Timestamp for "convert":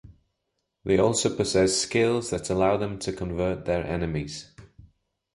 3.13-3.65